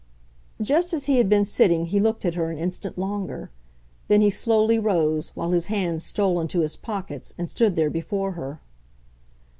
[0.59, 3.51] Just as he had been sitting he looked at her an instant longer;
[4.07, 8.31] then he slowly rose, while his hands stole into his pockets, and stood there before
[8.31, 8.61] her.